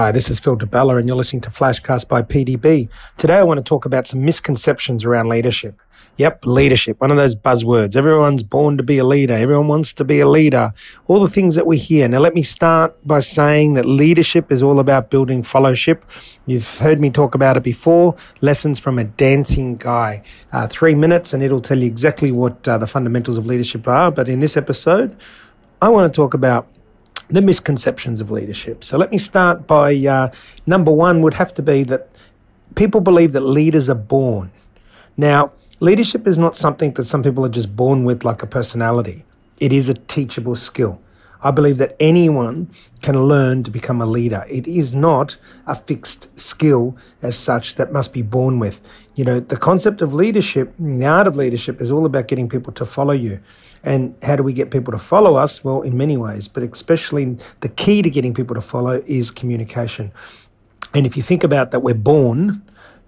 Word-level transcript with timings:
Hi, 0.00 0.12
this 0.12 0.30
is 0.30 0.40
Phil 0.40 0.56
Di 0.56 0.64
Bella, 0.64 0.96
and 0.96 1.06
you're 1.06 1.14
listening 1.14 1.42
to 1.42 1.50
Flashcast 1.50 2.08
by 2.08 2.22
PDB. 2.22 2.88
Today, 3.18 3.36
I 3.36 3.42
want 3.42 3.58
to 3.58 3.62
talk 3.62 3.84
about 3.84 4.06
some 4.06 4.24
misconceptions 4.24 5.04
around 5.04 5.28
leadership. 5.28 5.78
Yep, 6.16 6.46
leadership, 6.46 6.98
one 7.02 7.10
of 7.10 7.18
those 7.18 7.36
buzzwords. 7.36 7.94
Everyone's 7.96 8.42
born 8.42 8.78
to 8.78 8.82
be 8.82 8.96
a 8.96 9.04
leader. 9.04 9.34
Everyone 9.34 9.68
wants 9.68 9.92
to 9.92 10.02
be 10.02 10.18
a 10.20 10.26
leader. 10.26 10.72
All 11.06 11.20
the 11.20 11.28
things 11.28 11.54
that 11.54 11.66
we 11.66 11.76
hear. 11.76 12.08
Now, 12.08 12.20
let 12.20 12.34
me 12.34 12.42
start 12.42 12.96
by 13.06 13.20
saying 13.20 13.74
that 13.74 13.84
leadership 13.84 14.50
is 14.50 14.62
all 14.62 14.80
about 14.80 15.10
building 15.10 15.42
fellowship. 15.42 16.02
You've 16.46 16.78
heard 16.78 16.98
me 16.98 17.10
talk 17.10 17.34
about 17.34 17.58
it 17.58 17.62
before. 17.62 18.16
Lessons 18.40 18.80
from 18.80 18.98
a 18.98 19.04
dancing 19.04 19.76
guy. 19.76 20.22
Uh, 20.50 20.66
three 20.66 20.94
minutes, 20.94 21.34
and 21.34 21.42
it'll 21.42 21.60
tell 21.60 21.78
you 21.78 21.86
exactly 21.86 22.32
what 22.32 22.66
uh, 22.66 22.78
the 22.78 22.86
fundamentals 22.86 23.36
of 23.36 23.44
leadership 23.44 23.86
are. 23.86 24.10
But 24.10 24.30
in 24.30 24.40
this 24.40 24.56
episode, 24.56 25.14
I 25.82 25.90
want 25.90 26.10
to 26.10 26.16
talk 26.16 26.32
about 26.32 26.68
the 27.30 27.42
misconceptions 27.42 28.20
of 28.20 28.30
leadership. 28.30 28.84
So 28.84 28.98
let 28.98 29.10
me 29.10 29.18
start 29.18 29.66
by 29.66 29.94
uh, 30.06 30.30
number 30.66 30.90
one 30.90 31.22
would 31.22 31.34
have 31.34 31.54
to 31.54 31.62
be 31.62 31.82
that 31.84 32.08
people 32.74 33.00
believe 33.00 33.32
that 33.32 33.40
leaders 33.40 33.88
are 33.88 33.94
born. 33.94 34.50
Now, 35.16 35.52
leadership 35.80 36.26
is 36.26 36.38
not 36.38 36.56
something 36.56 36.92
that 36.94 37.06
some 37.06 37.22
people 37.22 37.44
are 37.44 37.50
just 37.50 37.74
born 37.74 38.04
with 38.04 38.24
like 38.24 38.42
a 38.42 38.46
personality. 38.46 39.24
It 39.58 39.72
is 39.72 39.88
a 39.88 39.94
teachable 39.94 40.54
skill. 40.54 41.00
I 41.42 41.50
believe 41.50 41.78
that 41.78 41.96
anyone 41.98 42.70
can 43.02 43.26
learn 43.26 43.62
to 43.62 43.70
become 43.70 44.00
a 44.02 44.06
leader. 44.06 44.44
It 44.48 44.66
is 44.66 44.94
not 44.94 45.36
a 45.66 45.74
fixed 45.74 46.28
skill 46.38 46.96
as 47.22 47.36
such 47.38 47.76
that 47.76 47.92
must 47.92 48.12
be 48.12 48.22
born 48.22 48.58
with. 48.58 48.80
You 49.14 49.24
know, 49.24 49.40
the 49.40 49.56
concept 49.56 50.02
of 50.02 50.12
leadership, 50.12 50.74
the 50.78 51.06
art 51.06 51.26
of 51.26 51.36
leadership 51.36 51.80
is 51.80 51.90
all 51.90 52.04
about 52.04 52.28
getting 52.28 52.48
people 52.48 52.72
to 52.74 52.84
follow 52.84 53.12
you. 53.12 53.40
And 53.82 54.14
how 54.22 54.36
do 54.36 54.42
we 54.42 54.52
get 54.52 54.70
people 54.70 54.92
to 54.92 54.98
follow 54.98 55.36
us? 55.36 55.64
Well, 55.64 55.80
in 55.80 55.96
many 55.96 56.16
ways, 56.18 56.48
but 56.48 56.62
especially 56.62 57.38
the 57.60 57.68
key 57.70 58.02
to 58.02 58.10
getting 58.10 58.34
people 58.34 58.54
to 58.54 58.60
follow 58.60 59.02
is 59.06 59.30
communication. 59.30 60.12
And 60.92 61.06
if 61.06 61.16
you 61.16 61.22
think 61.22 61.42
about 61.42 61.70
that, 61.70 61.80
we're 61.80 61.94
born 61.94 62.62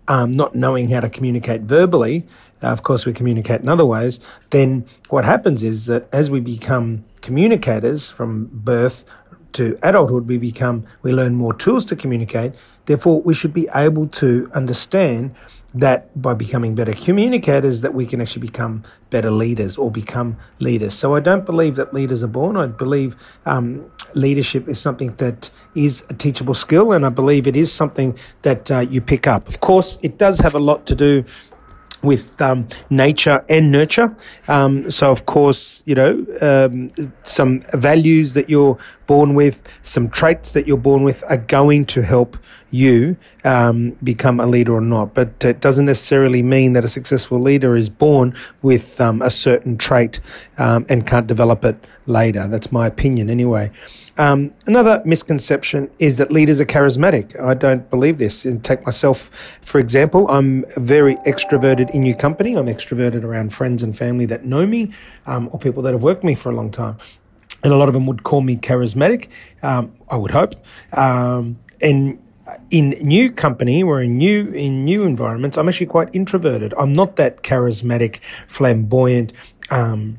um, 0.08 0.33
not 0.33 0.55
knowing 0.55 0.89
how 0.89 1.00
to 1.00 1.11
communicate 1.11 1.62
verbally. 1.62 2.27
Uh, 2.62 2.69
of 2.69 2.83
course, 2.83 3.05
we 3.05 3.12
communicate 3.12 3.61
in 3.61 3.69
other 3.69 3.84
ways. 3.84 4.20
Then 4.50 4.86
what 5.11 5.24
happens 5.24 5.62
is 5.62 5.86
that 5.86 6.08
as 6.12 6.30
we 6.30 6.41
become 6.41 7.05
communicators 7.23 8.11
from 8.11 8.51
birth 8.53 9.05
to 9.53 9.78
adulthood, 9.83 10.27
we 10.27 10.39
become, 10.39 10.84
we 11.03 11.12
learn 11.12 11.34
more 11.34 11.55
tools 11.55 11.84
to 11.87 11.97
communicate. 11.97 12.53
Therefore, 12.87 13.23
we 13.23 13.34
should 13.34 13.53
be 13.53 13.69
able 13.75 14.09
to 14.09 14.51
understand 14.55 15.34
that 15.75 16.20
by 16.20 16.34
becoming 16.34 16.75
better 16.75 16.92
communicators 16.92 17.81
that 17.81 17.95
we 17.95 18.05
can 18.05 18.20
actually 18.20 18.47
become 18.47 18.83
better 19.11 19.31
leaders 19.31 19.79
or 19.79 19.91
become 19.91 20.37
leaders. 20.59 20.92
So 20.92 21.14
i 21.14 21.20
don't 21.20 21.47
believe 21.47 21.77
that 21.77 21.95
leaders 21.95 22.23
are 22.23 22.29
born. 22.29 22.56
I 22.56 22.67
believe 22.67 23.17
um, 23.47 23.91
leadership 24.14 24.69
is 24.69 24.79
something 24.79 25.14
that 25.17 25.51
is 25.75 26.05
a 26.11 26.14
teachable 26.14 26.53
skill 26.53 26.92
and 26.92 27.07
i 27.07 27.09
believe 27.09 27.47
it 27.47 27.57
is 27.57 27.73
something 27.73 28.19
that 28.42 28.70
uh, 28.70 28.81
you 28.81 29.01
pick 29.01 29.27
up. 29.27 29.48
Of 29.48 29.61
course 29.61 29.98
it 30.03 30.19
does 30.19 30.39
have 30.41 30.55
a 30.55 30.59
lot 30.59 30.84
to 30.86 30.95
do 30.95 31.25
with 32.03 32.41
um, 32.42 32.69
nature 32.91 33.42
and 33.48 33.70
nurture. 33.70 34.14
Um, 34.48 34.91
so, 34.91 35.11
of 35.11 35.27
course, 35.27 35.83
you 35.86 35.95
know, 35.95 36.27
um, 36.41 37.12
some 37.25 37.62
values 37.72 38.34
that 38.34 38.50
you're 38.50 38.77
born 39.06 39.34
with, 39.34 39.62
some 39.83 40.08
traits 40.11 40.53
that 40.53 40.67
you're 40.67 40.77
born 40.77 41.03
with 41.03 41.23
are 41.30 41.36
going 41.36 41.84
to 41.86 42.03
help 42.03 42.36
you 42.70 43.17
um, 43.45 43.91
become 44.03 44.41
a 44.41 44.47
leader 44.47 44.75
or 44.75 44.80
not. 44.80 45.14
But 45.14 45.45
it 45.45 45.61
doesn't 45.61 45.84
necessarily 45.84 46.42
mean 46.42 46.73
that 46.73 46.84
a 46.84 46.89
successful 46.89 47.39
leader 47.41 47.77
is 47.77 47.89
born 47.89 48.34
with 48.62 49.00
um, 49.00 49.23
a 49.23 49.30
certain 49.30 49.77
trait 49.77 50.20
um, 50.58 50.86
and 50.89 51.06
can't 51.06 51.27
develop 51.27 51.64
it 51.64 51.77
later. 52.06 52.48
That's 52.48 52.73
my 52.73 52.86
opinion, 52.86 53.30
anyway. 53.30 53.70
Um, 54.18 54.52
another 54.66 55.02
misconception 55.05 55.91
is 55.98 56.16
that 56.16 56.30
leaders 56.30 56.60
are 56.60 56.66
charismatic. 56.66 57.38
I 57.41 57.55
don't 57.55 57.88
believe 57.91 58.18
this. 58.18 58.44
And 58.44 58.62
take 58.62 58.84
myself, 58.84 59.30
for 59.62 59.78
example, 59.78 60.28
I'm 60.28 60.64
very 60.77 61.16
extroverted 61.27 61.90
in 61.90 62.05
your 62.05 62.17
company. 62.17 62.55
I'm 62.55 62.67
extroverted 62.67 63.24
around 63.24 63.55
friends 63.55 63.83
and 63.83 63.96
family 63.96 64.27
that 64.27 64.45
know 64.45 64.67
me 64.67 64.92
um, 65.27 65.48
or 65.52 65.58
people 65.58 65.83
that 65.84 65.92
have 65.92 66.02
worked 66.02 66.22
with 66.22 66.28
me 66.28 66.34
for 66.34 66.51
a 66.51 66.55
long 66.55 66.70
time. 66.70 66.98
And 67.62 67.72
a 67.72 67.77
lot 67.77 67.89
of 67.89 67.95
them 67.95 68.06
would 68.06 68.24
call 68.24 68.40
me 68.40 68.56
charismatic, 68.56 69.28
um, 69.62 69.92
I 70.11 70.17
would 70.17 70.33
hope. 70.33 70.55
Um, 70.92 71.58
and 71.80 72.18
in 72.70 72.90
new 72.90 73.30
company 73.30 73.83
or 73.83 74.01
in 74.01 74.18
new 74.18 74.51
in 74.51 74.84
new 74.84 75.05
environments, 75.05 75.56
I'm 75.56 75.68
actually 75.68 75.86
quite 75.86 76.08
introverted. 76.12 76.74
I'm 76.77 76.92
not 76.92 77.17
that 77.17 77.42
charismatic, 77.42 78.18
flamboyant, 78.48 79.33
um, 79.70 80.18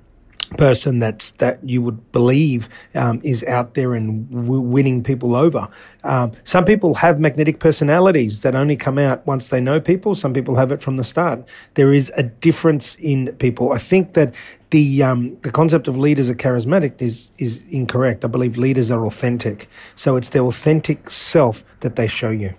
person 0.54 1.00
that's 1.00 1.32
that 1.32 1.60
you 1.68 1.82
would 1.82 2.12
believe 2.12 2.70
um, 2.96 3.20
is 3.24 3.44
out 3.46 3.74
there 3.74 3.94
and 3.94 4.30
w- 4.30 4.62
winning 4.62 5.04
people 5.04 5.36
over. 5.36 5.68
Um, 6.04 6.32
some 6.44 6.66
people 6.66 6.96
have 6.96 7.20
magnetic 7.20 7.60
personalities 7.60 8.42
that 8.42 8.56
only 8.56 8.76
come 8.76 8.98
out 8.98 9.26
once 9.26 9.48
they 9.48 9.60
know 9.60 9.80
people. 9.80 10.16
Some 10.16 10.34
people 10.34 10.56
have 10.56 10.72
it 10.72 10.82
from 10.82 10.98
the 10.98 11.04
start. 11.04 11.48
There 11.76 11.94
is 11.94 12.12
a 12.16 12.24
difference 12.24 12.96
in 12.96 13.34
people. 13.38 13.74
I 13.74 13.78
think 13.78 14.14
that 14.14 14.34
the 14.72 15.04
um, 15.04 15.38
the 15.42 15.52
concept 15.52 15.88
of 15.88 15.98
leaders 15.98 16.30
are 16.30 16.36
charismatic 16.36 17.02
is 17.02 17.32
is 17.38 17.66
incorrect. 17.68 18.26
I 18.26 18.28
believe 18.28 18.58
leaders 18.58 18.90
are 18.92 19.06
authentic. 19.06 19.70
So 19.96 20.16
it's 20.16 20.30
their 20.30 20.44
authentic 20.44 21.10
self 21.10 21.64
that 21.82 21.96
they 21.96 22.08
show 22.08 22.32
you. 22.32 22.56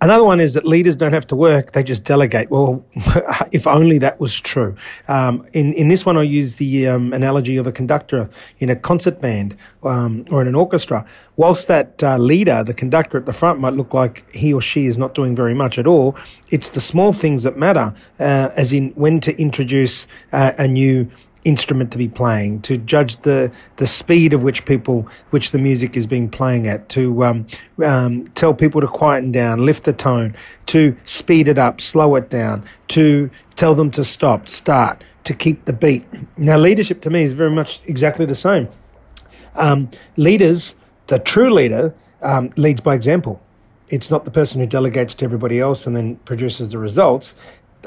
Another 0.00 0.24
one 0.24 0.40
is 0.40 0.52
that 0.54 0.66
leaders 0.66 0.94
don't 0.94 1.14
have 1.14 1.26
to 1.28 1.36
work; 1.36 1.72
they 1.72 1.82
just 1.82 2.04
delegate. 2.04 2.50
Well, 2.50 2.84
if 3.52 3.66
only 3.66 3.98
that 3.98 4.20
was 4.20 4.38
true. 4.38 4.76
Um, 5.08 5.46
in 5.54 5.72
in 5.72 5.88
this 5.88 6.04
one, 6.04 6.18
I 6.18 6.22
use 6.22 6.56
the 6.56 6.86
um, 6.88 7.12
analogy 7.14 7.56
of 7.56 7.66
a 7.66 7.72
conductor 7.72 8.28
in 8.58 8.68
a 8.68 8.76
concert 8.76 9.20
band 9.20 9.56
um, 9.82 10.26
or 10.30 10.42
in 10.42 10.48
an 10.48 10.54
orchestra. 10.54 11.06
Whilst 11.36 11.66
that 11.68 12.02
uh, 12.02 12.18
leader, 12.18 12.62
the 12.62 12.74
conductor 12.74 13.16
at 13.16 13.26
the 13.26 13.32
front, 13.32 13.58
might 13.58 13.74
look 13.74 13.94
like 13.94 14.30
he 14.34 14.52
or 14.52 14.60
she 14.60 14.86
is 14.86 14.98
not 14.98 15.14
doing 15.14 15.34
very 15.34 15.54
much 15.54 15.78
at 15.78 15.86
all, 15.86 16.14
it's 16.50 16.70
the 16.70 16.80
small 16.80 17.12
things 17.12 17.42
that 17.44 17.56
matter. 17.56 17.94
Uh, 18.20 18.50
as 18.56 18.72
in 18.72 18.90
when 18.90 19.20
to 19.20 19.38
introduce 19.40 20.06
uh, 20.32 20.52
a 20.58 20.68
new 20.68 21.10
instrument 21.46 21.92
to 21.92 21.98
be 21.98 22.08
playing, 22.08 22.60
to 22.60 22.76
judge 22.76 23.18
the 23.18 23.50
the 23.76 23.86
speed 23.86 24.32
of 24.32 24.42
which 24.42 24.66
people, 24.66 25.08
which 25.30 25.52
the 25.52 25.58
music 25.58 25.96
is 25.96 26.06
being 26.06 26.28
playing 26.28 26.66
at, 26.66 26.88
to 26.90 27.24
um, 27.24 27.46
um, 27.84 28.26
tell 28.34 28.52
people 28.52 28.80
to 28.80 28.88
quieten 28.88 29.32
down, 29.32 29.64
lift 29.64 29.84
the 29.84 29.92
tone, 29.92 30.36
to 30.66 30.94
speed 31.04 31.46
it 31.48 31.56
up, 31.56 31.80
slow 31.80 32.16
it 32.16 32.28
down, 32.28 32.64
to 32.88 33.30
tell 33.54 33.74
them 33.74 33.90
to 33.92 34.04
stop, 34.04 34.48
start, 34.48 35.02
to 35.24 35.32
keep 35.32 35.64
the 35.64 35.72
beat. 35.72 36.04
Now, 36.36 36.58
leadership 36.58 37.00
to 37.02 37.10
me 37.10 37.22
is 37.22 37.32
very 37.32 37.50
much 37.50 37.80
exactly 37.86 38.26
the 38.26 38.34
same. 38.34 38.68
Um, 39.54 39.90
leaders, 40.16 40.74
the 41.06 41.18
true 41.20 41.54
leader, 41.54 41.94
um, 42.22 42.50
leads 42.56 42.80
by 42.80 42.94
example. 42.94 43.40
It's 43.88 44.10
not 44.10 44.24
the 44.24 44.32
person 44.32 44.60
who 44.60 44.66
delegates 44.66 45.14
to 45.14 45.24
everybody 45.24 45.60
else 45.60 45.86
and 45.86 45.96
then 45.96 46.16
produces 46.16 46.72
the 46.72 46.78
results. 46.78 47.36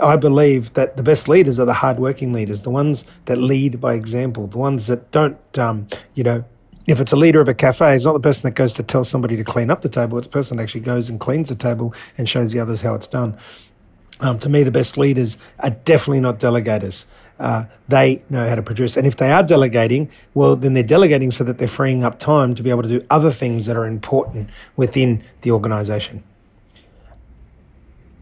I 0.02 0.16
believe 0.16 0.74
that 0.74 0.98
the 0.98 1.04
best 1.04 1.28
leaders 1.28 1.60
are 1.60 1.66
the 1.66 1.74
hardworking 1.74 2.32
leaders, 2.32 2.62
the 2.62 2.70
ones 2.70 3.06
that 3.26 3.38
lead 3.38 3.82
by 3.82 3.94
example, 3.94 4.48
the 4.48 4.58
ones 4.58 4.88
that 4.88 5.12
don't, 5.12 5.38
um, 5.58 5.88
you 6.16 6.24
know, 6.24 6.46
if 6.88 7.00
it's 7.00 7.12
a 7.12 7.16
leader 7.16 7.40
of 7.40 7.48
a 7.48 7.54
cafe, 7.54 7.96
it's 7.96 8.06
not 8.06 8.14
the 8.14 8.20
person 8.20 8.44
that 8.44 8.56
goes 8.56 8.74
to 8.74 8.84
tell 8.84 9.04
somebody 9.04 9.36
to 9.36 9.44
clean 9.44 9.70
up 9.70 9.82
the 9.82 9.90
table. 9.90 10.18
It's 10.18 10.28
the 10.28 10.34
person 10.34 10.58
that 10.58 10.64
actually 10.64 10.82
goes 10.82 11.10
and 11.10 11.20
cleans 11.20 11.50
the 11.50 11.56
table 11.56 11.94
and 12.18 12.28
shows 12.28 12.52
the 12.52 12.60
others 12.60 12.82
how 12.82 12.96
it's 12.96 13.08
done. 13.08 13.38
Um, 14.22 14.40
to 14.40 14.50
me, 14.50 14.64
the 14.64 14.72
best 14.72 14.98
leaders 14.98 15.38
are 15.60 15.70
definitely 15.70 16.20
not 16.20 16.40
delegators. 16.40 17.06
Uh, 17.40 17.66
they 17.88 18.24
know 18.30 18.50
how 18.50 18.56
to 18.56 18.64
produce. 18.64 18.98
And 18.98 19.08
if 19.08 19.16
they 19.16 19.32
are 19.32 19.44
delegating, 19.44 20.10
well, 20.34 20.56
then 20.56 20.74
they're 20.74 20.84
delegating 20.84 21.32
so 21.32 21.44
that 21.46 21.58
they're 21.58 21.70
freeing 21.70 22.04
up 22.04 22.20
time 22.20 22.54
to 22.56 22.64
be 22.64 22.70
able 22.70 22.84
to 22.84 22.90
do 22.90 23.06
other 23.10 23.32
things 23.32 23.66
that 23.68 23.78
are 23.78 23.86
important 23.86 24.50
within 24.76 25.24
the 25.42 25.52
organization. 25.52 26.24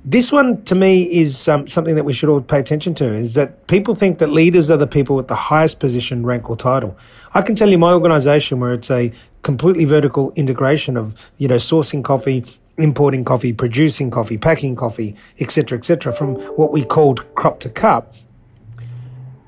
This 0.09 0.31
one 0.31 0.63
to 0.63 0.73
me 0.73 1.03
is 1.03 1.49
um, 1.49 1.67
something 1.67 1.95
that 1.95 2.05
we 2.05 2.13
should 2.13 2.29
all 2.29 2.39
pay 2.39 2.61
attention 2.61 2.95
to 2.95 3.13
is 3.13 3.33
that 3.33 3.67
people 3.67 3.93
think 3.93 4.19
that 4.19 4.27
leaders 4.27 4.71
are 4.71 4.77
the 4.77 4.87
people 4.87 5.17
with 5.17 5.27
the 5.27 5.35
highest 5.35 5.81
position, 5.81 6.25
rank, 6.25 6.49
or 6.49 6.55
title. 6.55 6.97
I 7.33 7.41
can 7.41 7.57
tell 7.57 7.69
you 7.69 7.77
my 7.77 7.91
organization 7.91 8.61
where 8.61 8.71
it's 8.71 8.89
a 8.89 9.11
completely 9.41 9.83
vertical 9.83 10.31
integration 10.37 10.95
of, 10.95 11.29
you 11.39 11.49
know, 11.49 11.57
sourcing 11.57 12.05
coffee, 12.05 12.45
importing 12.77 13.25
coffee, 13.25 13.51
producing 13.51 14.09
coffee, 14.09 14.37
packing 14.37 14.77
coffee, 14.77 15.13
etc., 15.41 15.77
etc., 15.77 16.13
from 16.13 16.35
what 16.55 16.71
we 16.71 16.85
called 16.85 17.25
crop 17.35 17.59
to 17.59 17.69
cup 17.69 18.13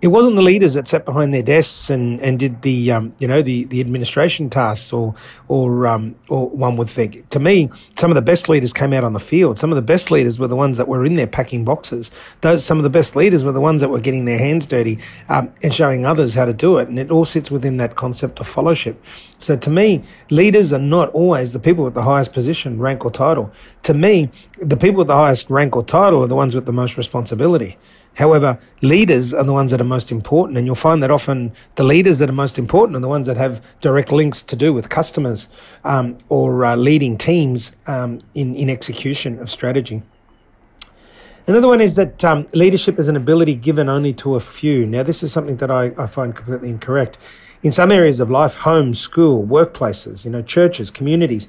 it 0.01 0.07
wasn't 0.07 0.35
the 0.37 0.41
leaders 0.41 0.75
that 0.75 0.87
sat 0.87 1.03
behind 1.03 1.33
their 1.33 1.43
desks 1.43 1.89
and, 1.89 2.21
and 2.21 2.39
did 2.39 2.61
the 2.61 2.91
um, 2.91 3.13
you 3.19 3.27
know 3.27 3.41
the, 3.41 3.65
the 3.65 3.81
administration 3.81 4.49
tasks 4.49 4.93
or 4.93 5.13
or 5.47 5.87
um, 5.87 6.15
or 6.29 6.49
one 6.49 6.77
would 6.77 6.89
think. 6.89 7.27
To 7.29 7.39
me, 7.39 7.69
some 7.97 8.09
of 8.09 8.15
the 8.15 8.21
best 8.21 8.47
leaders 8.47 8.71
came 8.71 8.93
out 8.93 9.03
on 9.03 9.13
the 9.13 9.19
field. 9.19 9.59
Some 9.59 9.71
of 9.71 9.75
the 9.75 9.81
best 9.81 10.09
leaders 10.09 10.39
were 10.39 10.47
the 10.47 10.55
ones 10.55 10.77
that 10.77 10.87
were 10.87 11.03
in 11.03 11.15
there 11.15 11.27
packing 11.27 11.65
boxes. 11.65 12.11
Those 12.41 12.63
some 12.63 12.77
of 12.77 12.83
the 12.83 12.89
best 12.89 13.15
leaders 13.15 13.43
were 13.43 13.51
the 13.51 13.61
ones 13.61 13.81
that 13.81 13.89
were 13.89 13.99
getting 13.99 14.25
their 14.25 14.39
hands 14.39 14.65
dirty 14.65 14.99
um, 15.27 15.51
and 15.63 15.73
showing 15.73 16.05
others 16.05 16.33
how 16.33 16.45
to 16.45 16.53
do 16.53 16.77
it. 16.77 16.87
And 16.87 16.97
it 16.97 17.11
all 17.11 17.25
sits 17.25 17.51
within 17.51 17.77
that 17.77 17.95
concept 17.95 18.39
of 18.39 18.47
fellowship. 18.47 19.03
So 19.39 19.57
to 19.57 19.69
me, 19.69 20.03
leaders 20.29 20.71
are 20.71 20.79
not 20.79 21.09
always 21.09 21.51
the 21.51 21.59
people 21.59 21.83
with 21.83 21.93
the 21.93 22.03
highest 22.03 22.31
position, 22.31 22.79
rank 22.79 23.03
or 23.03 23.11
title. 23.11 23.51
To 23.83 23.93
me, 23.93 24.29
the 24.59 24.77
people 24.77 24.99
with 24.99 25.07
the 25.07 25.15
highest 25.15 25.49
rank 25.49 25.75
or 25.75 25.83
title 25.83 26.23
are 26.23 26.27
the 26.27 26.35
ones 26.35 26.55
with 26.55 26.65
the 26.65 26.73
most 26.73 26.97
responsibility. 26.97 27.77
However, 28.19 28.59
leaders 28.81 29.33
are 29.33 29.45
the 29.45 29.53
ones 29.53 29.71
that 29.71 29.79
are 29.79 29.85
most 29.85 30.11
important, 30.11 30.57
and 30.57 30.67
you'll 30.67 30.75
find 30.75 31.01
that 31.01 31.09
often 31.09 31.53
the 31.75 31.85
leaders 31.85 32.19
that 32.19 32.29
are 32.29 32.33
most 32.33 32.59
important 32.59 32.97
are 32.97 32.99
the 32.99 33.07
ones 33.07 33.27
that 33.27 33.37
have 33.37 33.63
direct 33.79 34.11
links 34.11 34.41
to 34.41 34.57
do 34.57 34.73
with 34.73 34.89
customers 34.89 35.47
um, 35.85 36.17
or 36.27 36.65
uh, 36.65 36.75
leading 36.75 37.17
teams 37.17 37.71
um, 37.87 38.19
in, 38.33 38.55
in 38.55 38.69
execution 38.69 39.39
of 39.39 39.49
strategy. 39.49 40.03
Another 41.47 41.69
one 41.69 41.79
is 41.79 41.95
that 41.95 42.25
um, 42.25 42.45
leadership 42.53 42.99
is 42.99 43.07
an 43.07 43.15
ability 43.15 43.55
given 43.55 43.87
only 43.87 44.11
to 44.15 44.35
a 44.35 44.41
few. 44.41 44.85
Now, 44.85 45.03
this 45.03 45.23
is 45.23 45.31
something 45.31 45.55
that 45.55 45.71
I, 45.71 45.93
I 45.97 46.05
find 46.05 46.35
completely 46.35 46.71
incorrect. 46.71 47.17
In 47.63 47.71
some 47.71 47.89
areas 47.89 48.19
of 48.19 48.29
life, 48.29 48.55
home, 48.55 48.93
school, 48.95 49.47
workplaces, 49.47 50.25
you 50.25 50.31
know, 50.31 50.41
churches, 50.41 50.91
communities, 50.91 51.47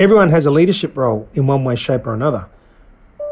everyone 0.00 0.30
has 0.30 0.46
a 0.46 0.50
leadership 0.50 0.96
role 0.96 1.28
in 1.34 1.46
one 1.46 1.62
way, 1.62 1.76
shape, 1.76 2.08
or 2.08 2.12
another 2.12 2.48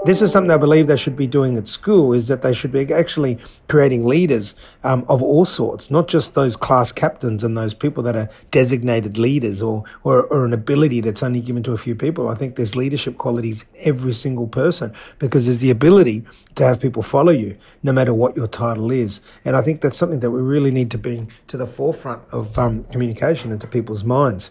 this 0.07 0.23
is 0.23 0.33
something 0.33 0.51
I 0.51 0.57
believe 0.57 0.87
they 0.87 0.97
should 0.97 1.17
be 1.17 1.27
doing 1.27 1.57
at 1.57 1.69
school 1.69 2.13
is 2.13 2.29
that 2.29 2.43
they 2.43 2.55
should 2.55 2.73
be 2.73 2.93
actually 2.93 3.39
creating 3.69 4.05
leaders 4.05 4.55
um, 4.85 5.05
of 5.09 5.23
all 5.23 5.45
sorts, 5.45 5.91
not 5.91 6.07
just 6.07 6.35
those 6.35 6.57
class 6.57 6.93
captains 6.93 7.43
and 7.43 7.57
those 7.57 7.75
people 7.75 8.03
that 8.05 8.17
are 8.17 8.31
designated 8.51 9.19
leaders 9.19 9.63
or, 9.63 9.85
or, 10.05 10.25
or 10.27 10.45
an 10.45 10.53
ability 10.53 11.01
that's 11.01 11.23
only 11.23 11.41
given 11.41 11.63
to 11.65 11.73
a 11.73 11.77
few 11.77 11.95
people. 11.95 12.29
I 12.29 12.35
think 12.35 12.57
there's 12.57 12.77
leadership 12.77 13.19
qualities 13.19 13.67
in 13.75 13.89
every 13.89 14.15
single 14.15 14.47
person 14.47 14.95
because 15.19 15.47
there's 15.47 15.59
the 15.59 15.71
ability 15.71 16.25
to 16.55 16.65
have 16.65 16.81
people 16.81 17.03
follow 17.03 17.33
you 17.33 17.57
no 17.83 17.93
matter 17.93 18.15
what 18.15 18.37
your 18.37 18.47
title 18.47 18.91
is. 18.91 19.21
And 19.45 19.57
I 19.57 19.63
think 19.63 19.81
that's 19.81 19.99
something 19.99 20.21
that 20.21 20.31
we 20.31 20.41
really 20.41 20.71
need 20.71 20.91
to 20.93 20.99
bring 20.99 21.31
to 21.49 21.57
the 21.57 21.67
forefront 21.67 22.23
of 22.31 22.59
um, 22.59 22.85
communication 22.85 23.51
into 23.51 23.67
people's 23.67 24.05
minds. 24.05 24.51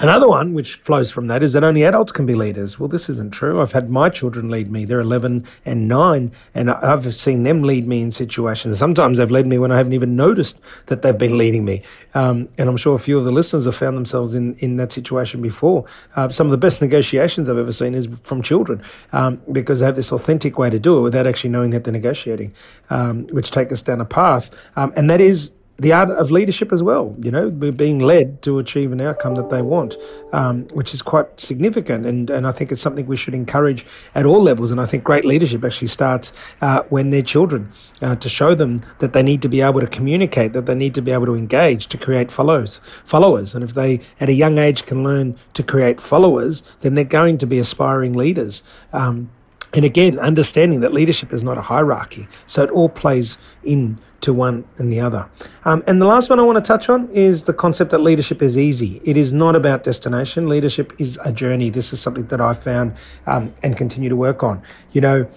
Another 0.00 0.28
one, 0.28 0.54
which 0.54 0.74
flows 0.74 1.10
from 1.10 1.26
that, 1.26 1.42
is 1.42 1.54
that 1.54 1.64
only 1.64 1.82
adults 1.82 2.12
can 2.12 2.24
be 2.24 2.36
leaders. 2.36 2.78
Well, 2.78 2.88
this 2.88 3.08
isn't 3.08 3.32
true. 3.32 3.60
I've 3.60 3.72
had 3.72 3.90
my 3.90 4.08
children 4.08 4.48
lead 4.48 4.70
me. 4.70 4.84
They're 4.84 5.00
11 5.00 5.44
and 5.64 5.88
9, 5.88 6.30
and 6.54 6.70
I've 6.70 7.12
seen 7.16 7.42
them 7.42 7.64
lead 7.64 7.84
me 7.84 8.02
in 8.02 8.12
situations. 8.12 8.78
Sometimes 8.78 9.18
they've 9.18 9.28
led 9.28 9.48
me 9.48 9.58
when 9.58 9.72
I 9.72 9.76
haven't 9.76 9.94
even 9.94 10.14
noticed 10.14 10.60
that 10.86 11.02
they've 11.02 11.18
been 11.18 11.36
leading 11.36 11.64
me. 11.64 11.82
Um, 12.14 12.48
and 12.58 12.68
I'm 12.68 12.76
sure 12.76 12.94
a 12.94 12.98
few 13.00 13.18
of 13.18 13.24
the 13.24 13.32
listeners 13.32 13.64
have 13.64 13.74
found 13.74 13.96
themselves 13.96 14.34
in, 14.34 14.54
in 14.60 14.76
that 14.76 14.92
situation 14.92 15.42
before. 15.42 15.84
Uh, 16.14 16.28
some 16.28 16.46
of 16.46 16.52
the 16.52 16.58
best 16.58 16.80
negotiations 16.80 17.48
I've 17.48 17.58
ever 17.58 17.72
seen 17.72 17.94
is 17.94 18.06
from 18.22 18.40
children 18.40 18.80
um, 19.12 19.42
because 19.50 19.80
they 19.80 19.86
have 19.86 19.96
this 19.96 20.12
authentic 20.12 20.58
way 20.58 20.70
to 20.70 20.78
do 20.78 20.98
it 20.98 21.00
without 21.00 21.26
actually 21.26 21.50
knowing 21.50 21.70
that 21.70 21.82
they're 21.82 21.92
negotiating, 21.92 22.54
um, 22.90 23.26
which 23.28 23.50
take 23.50 23.72
us 23.72 23.82
down 23.82 24.00
a 24.00 24.04
path. 24.04 24.48
Um, 24.76 24.92
and 24.94 25.10
that 25.10 25.20
is 25.20 25.50
the 25.78 25.92
art 25.92 26.10
of 26.10 26.30
leadership 26.32 26.72
as 26.72 26.82
well. 26.82 27.14
You 27.22 27.30
know, 27.30 27.50
being 27.50 28.00
led 28.00 28.42
to 28.42 28.58
achieve 28.58 28.90
an 28.90 29.00
outcome 29.00 29.36
that 29.36 29.48
they 29.48 29.62
want, 29.62 29.96
um, 30.32 30.64
which 30.74 30.92
is 30.92 31.02
quite 31.02 31.40
significant. 31.40 32.04
And, 32.04 32.28
and 32.30 32.46
I 32.46 32.52
think 32.52 32.72
it's 32.72 32.82
something 32.82 33.06
we 33.06 33.16
should 33.16 33.34
encourage 33.34 33.86
at 34.14 34.26
all 34.26 34.42
levels. 34.42 34.72
And 34.72 34.80
I 34.80 34.86
think 34.86 35.04
great 35.04 35.24
leadership 35.24 35.64
actually 35.64 35.88
starts 35.88 36.32
uh, 36.60 36.82
when 36.88 37.10
they're 37.10 37.22
children 37.22 37.70
uh, 38.02 38.16
to 38.16 38.28
show 38.28 38.56
them 38.56 38.82
that 38.98 39.12
they 39.12 39.22
need 39.22 39.40
to 39.42 39.48
be 39.48 39.60
able 39.60 39.80
to 39.80 39.86
communicate, 39.86 40.52
that 40.52 40.66
they 40.66 40.74
need 40.74 40.94
to 40.94 41.02
be 41.02 41.12
able 41.12 41.26
to 41.26 41.36
engage 41.36 41.86
to 41.88 41.98
create 41.98 42.30
follows, 42.30 42.80
followers. 43.04 43.54
And 43.54 43.62
if 43.62 43.74
they 43.74 44.00
at 44.18 44.28
a 44.28 44.34
young 44.34 44.58
age 44.58 44.84
can 44.84 45.04
learn 45.04 45.36
to 45.54 45.62
create 45.62 46.00
followers, 46.00 46.64
then 46.80 46.96
they're 46.96 47.04
going 47.04 47.38
to 47.38 47.46
be 47.46 47.58
aspiring 47.60 48.14
leaders. 48.14 48.64
Um, 48.92 49.30
and 49.74 49.84
again, 49.84 50.18
understanding 50.18 50.80
that 50.80 50.92
leadership 50.92 51.32
is 51.32 51.42
not 51.42 51.58
a 51.58 51.60
hierarchy, 51.60 52.26
so 52.46 52.62
it 52.62 52.70
all 52.70 52.88
plays 52.88 53.36
into 53.64 54.32
one 54.32 54.64
and 54.78 54.90
the 54.92 55.00
other. 55.00 55.28
Um, 55.64 55.82
and 55.86 56.00
the 56.00 56.06
last 56.06 56.30
one 56.30 56.38
I 56.38 56.42
want 56.42 56.62
to 56.62 56.66
touch 56.66 56.88
on 56.88 57.08
is 57.10 57.42
the 57.42 57.52
concept 57.52 57.90
that 57.90 57.98
leadership 57.98 58.42
is 58.42 58.56
easy. 58.56 59.00
It 59.04 59.16
is 59.16 59.32
not 59.32 59.54
about 59.56 59.84
destination. 59.84 60.48
Leadership 60.48 60.92
is 60.98 61.18
a 61.24 61.32
journey. 61.32 61.68
This 61.68 61.92
is 61.92 62.00
something 62.00 62.26
that 62.28 62.40
I 62.40 62.54
found 62.54 62.94
um, 63.26 63.52
and 63.62 63.76
continue 63.76 64.08
to 64.08 64.16
work 64.16 64.42
on. 64.42 64.62
You 64.92 65.02
know, 65.02 65.28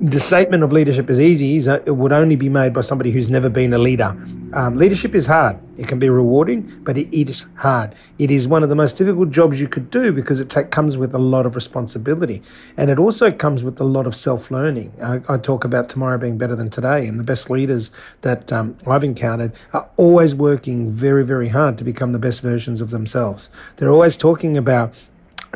the 0.00 0.18
statement 0.18 0.64
of 0.64 0.72
leadership 0.72 1.08
is 1.08 1.20
easy 1.20 1.56
is 1.56 1.68
it 1.68 1.96
would 1.96 2.12
only 2.12 2.34
be 2.34 2.48
made 2.48 2.72
by 2.72 2.80
somebody 2.80 3.12
who's 3.12 3.30
never 3.30 3.48
been 3.48 3.72
a 3.72 3.78
leader. 3.78 4.16
Um, 4.52 4.76
leadership 4.76 5.14
is 5.14 5.26
hard. 5.26 5.56
It 5.76 5.86
can 5.86 6.00
be 6.00 6.08
rewarding, 6.08 6.80
but 6.82 6.98
it 6.98 7.12
is 7.16 7.46
hard. 7.56 7.94
It 8.18 8.30
is 8.30 8.48
one 8.48 8.64
of 8.64 8.68
the 8.68 8.74
most 8.74 8.98
difficult 8.98 9.30
jobs 9.30 9.60
you 9.60 9.68
could 9.68 9.90
do 9.90 10.12
because 10.12 10.40
it 10.40 10.52
comes 10.70 10.96
with 10.96 11.14
a 11.14 11.18
lot 11.18 11.46
of 11.46 11.54
responsibility. 11.54 12.42
And 12.76 12.90
it 12.90 12.98
also 12.98 13.30
comes 13.30 13.62
with 13.62 13.80
a 13.80 13.84
lot 13.84 14.06
of 14.06 14.16
self 14.16 14.50
learning. 14.50 14.92
I, 15.02 15.20
I, 15.28 15.38
talk 15.38 15.64
about 15.64 15.88
tomorrow 15.88 16.18
being 16.18 16.38
better 16.38 16.56
than 16.56 16.70
today, 16.70 17.06
and 17.06 17.18
the 17.18 17.24
best 17.24 17.48
leaders 17.48 17.90
that 18.22 18.52
um, 18.52 18.76
I've 18.86 19.04
encountered 19.04 19.52
are 19.72 19.88
always 19.96 20.34
working 20.34 20.90
very, 20.90 21.24
very 21.24 21.48
hard 21.48 21.78
to 21.78 21.84
become 21.84 22.12
the 22.12 22.18
best 22.18 22.40
versions 22.40 22.80
of 22.80 22.90
themselves. 22.90 23.48
They're 23.76 23.90
always 23.90 24.16
talking 24.16 24.56
about 24.56 24.96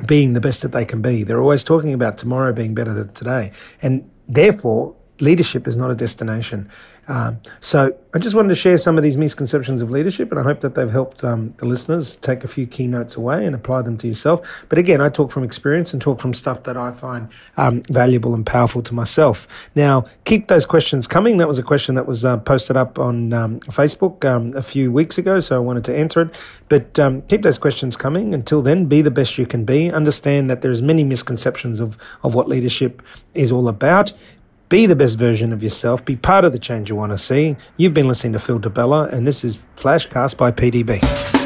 being 0.07 0.35
the 0.35 0.41
best 0.41 0.63
that 0.63 0.73
they 0.73 0.85
can 0.85 1.03
be. 1.03 1.25
They're 1.25 1.41
always 1.41 1.65
talking 1.65 1.93
about 1.93 2.19
tomorrow 2.19 2.53
being 2.53 2.75
better 2.75 2.95
than 2.95 3.13
today. 3.13 3.53
And 3.83 4.09
therefore, 4.29 4.95
leadership 5.21 5.67
is 5.67 5.77
not 5.77 5.91
a 5.91 5.95
destination. 5.95 6.71
Um, 7.09 7.41
so 7.61 7.97
I 8.13 8.19
just 8.19 8.37
wanted 8.37 8.51
to 8.51 8.55
share 8.55 8.77
some 8.77 8.99
of 8.99 9.03
these 9.03 9.17
misconceptions 9.17 9.81
of 9.81 9.91
leadership, 9.91 10.31
and 10.31 10.39
I 10.39 10.43
hope 10.43 10.61
that 10.61 10.75
they've 10.75 10.91
helped 10.91 11.25
um, 11.25 11.55
the 11.57 11.65
listeners 11.65 12.17
take 12.17 12.45
a 12.45 12.49
few 12.49 12.67
key 12.67 12.87
notes 12.87 13.17
away 13.17 13.47
and 13.47 13.55
apply 13.55 13.81
them 13.83 13.97
to 13.99 14.07
yourself. 14.07 14.47
But 14.69 14.77
again, 14.77 15.01
I 15.01 15.09
talk 15.09 15.33
from 15.33 15.43
experience 15.43 15.95
and 15.95 16.03
talk 16.03 16.21
from 16.21 16.35
stuff 16.35 16.65
that 16.65 16.77
I 16.77 16.93
find 16.93 17.29
um, 17.57 17.83
valuable 17.85 18.35
and 18.35 18.45
powerful 18.45 18.83
to 18.83 18.95
myself. 18.95 19.49
Now, 19.75 20.05
keep 20.25 20.49
those 20.49 20.67
questions 20.67 21.07
coming. 21.07 21.39
That 21.39 21.49
was 21.49 21.59
a 21.59 21.63
question 21.63 21.95
that 21.95 22.07
was 22.07 22.27
uh, 22.27 22.37
posted 22.39 22.77
up 22.77 22.99
on 22.99 23.33
um, 23.33 23.61
Facebook 23.61 24.27
um, 24.27 24.55
a 24.55 24.63
few 24.63 24.93
weeks 24.93 25.17
ago, 25.17 25.41
so 25.41 25.57
I 25.57 25.61
wanted 25.61 25.85
to 25.85 25.97
answer 25.97 26.21
it. 26.23 26.39
But 26.69 26.99
um, 26.99 27.23
keep 27.23 27.41
those 27.41 27.59
questions 27.59 27.97
coming. 27.97 28.35
Until 28.35 28.61
then, 28.61 28.85
be 28.85 29.01
the 29.01 29.11
best 29.11 29.39
you 29.39 29.47
can 29.47 29.65
be. 29.65 29.91
Understand 29.91 30.51
that 30.51 30.61
there's 30.61 30.83
many 30.83 31.05
misconceptions 31.05 31.81
of 31.81 31.97
of 32.23 32.35
what 32.35 32.49
leadership 32.49 33.03
is 33.35 33.51
all 33.51 33.69
about 33.69 34.13
be 34.69 34.87
the 34.87 34.97
best 34.97 35.19
version 35.19 35.53
of 35.53 35.63
yourself. 35.63 36.05
Be 36.05 36.17
part 36.17 36.45
of 36.45 36.53
the 36.53 36.59
change 36.59 36.91
you 36.91 36.97
want 36.97 37.13
to 37.13 37.19
see. 37.19 37.57
You've 37.77 37.95
been 37.95 38.09
listening 38.09 38.35
to 38.35 38.39
Phil 38.39 38.59
Di 38.59 38.69
Bella, 38.69 39.05
and 39.05 39.27
this 39.27 39.45
is 39.45 39.59
Flashcast 39.77 40.37
by 40.37 40.51
PDB. 40.51 41.38